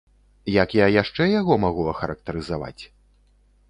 [0.53, 2.79] Як я яшчэ яго магу ахарактарызаваць?